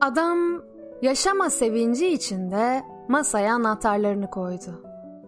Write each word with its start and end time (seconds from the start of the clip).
Adam 0.00 0.62
yaşama 1.02 1.50
sevinci 1.50 2.06
içinde 2.06 2.82
masaya 3.08 3.54
anahtarlarını 3.54 4.30
koydu. 4.30 4.82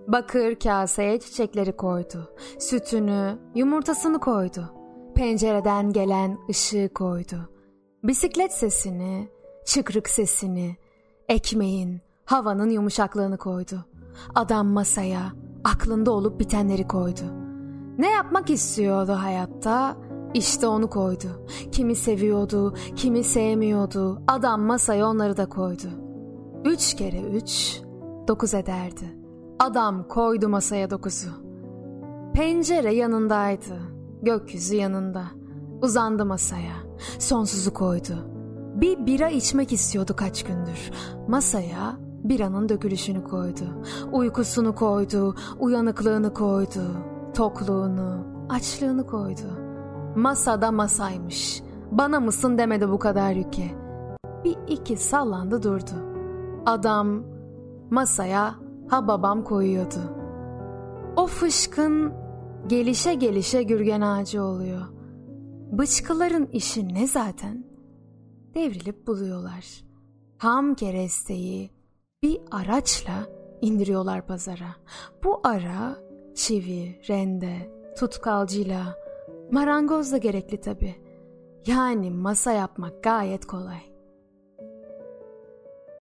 Bakır 0.09 0.55
kaseye 0.55 1.20
çiçekleri 1.20 1.77
koydu. 1.77 2.34
Sütünü, 2.58 3.38
yumurtasını 3.55 4.20
koydu. 4.20 4.72
Pencereden 5.14 5.92
gelen 5.92 6.38
ışığı 6.50 6.91
koydu. 6.94 7.48
Bisiklet 8.05 8.52
sesini, 8.52 9.28
çıkrık 9.66 10.08
sesini, 10.08 10.77
ekmeğin, 11.28 12.00
havanın 12.24 12.70
yumuşaklığını 12.70 13.38
koydu. 13.38 13.84
Adam 14.34 14.66
masaya 14.66 15.32
aklında 15.64 16.10
olup 16.10 16.40
bitenleri 16.40 16.88
koydu. 16.88 17.22
Ne 17.98 18.10
yapmak 18.10 18.50
istiyordu 18.50 19.12
hayatta? 19.12 19.96
İşte 20.34 20.66
onu 20.66 20.90
koydu. 20.90 21.46
Kimi 21.72 21.94
seviyordu, 21.94 22.74
kimi 22.96 23.24
sevmiyordu. 23.24 24.22
Adam 24.28 24.62
masaya 24.62 25.06
onları 25.08 25.36
da 25.36 25.48
koydu. 25.48 25.88
Üç 26.64 26.94
kere 26.94 27.20
üç, 27.20 27.80
dokuz 28.28 28.54
ederdi. 28.54 29.18
Adam 29.58 30.08
koydu 30.08 30.48
masaya 30.48 30.90
dokuzu. 30.90 31.30
Pencere 32.34 32.94
yanındaydı. 32.94 33.78
Gökyüzü 34.22 34.76
yanında. 34.76 35.24
Uzandı 35.82 36.26
masaya. 36.26 36.74
Sonsuzu 37.19 37.74
koydu. 37.74 38.32
Bir 38.74 39.06
bira 39.06 39.28
içmek 39.28 39.72
istiyordu 39.72 40.14
kaç 40.16 40.44
gündür. 40.44 40.91
Masaya 41.28 41.97
biranın 42.25 42.69
dökülüşünü 42.69 43.25
koydu. 43.25 43.65
Uykusunu 44.12 44.75
koydu, 44.75 45.34
uyanıklığını 45.59 46.34
koydu. 46.34 46.83
Tokluğunu, 47.34 48.27
açlığını 48.48 49.06
koydu. 49.06 49.59
Masada 50.17 50.73
masaymış. 50.73 51.62
Bana 51.91 52.20
mısın 52.20 52.59
demedi 52.59 52.89
bu 52.89 52.98
kadar 52.98 53.33
yüke. 53.33 53.70
Bir 54.45 54.56
iki 54.69 54.97
sallandı 54.97 55.62
durdu. 55.62 56.12
Adam 56.67 57.23
masaya 57.91 58.55
ha 58.89 59.09
babam 59.09 59.45
koyuyordu. 59.45 60.00
O 61.17 61.27
fışkın 61.27 62.12
gelişe 62.67 63.15
gelişe 63.15 63.62
gürgen 63.62 64.00
ağacı 64.00 64.43
oluyor. 64.43 64.83
Bıçkıların 65.73 66.47
işi 66.53 66.95
ne 66.95 67.06
zaten? 67.06 67.65
Devrilip 68.55 69.06
buluyorlar. 69.06 69.84
Ham 70.39 70.75
keresteyi 70.75 71.70
bir 72.23 72.41
araçla 72.51 73.27
indiriyorlar 73.61 74.27
pazara. 74.27 74.77
Bu 75.25 75.41
ara 75.45 75.97
çivi, 76.34 77.01
rende, 77.09 77.70
tutkalcıyla, 77.98 78.97
marangoz 79.51 80.12
da 80.12 80.19
gerekli 80.19 80.61
tabi. 80.61 80.95
Yani 81.67 82.11
masa 82.11 82.53
yapmak 82.53 83.05
gayet 83.05 83.47
kolay. 83.47 83.91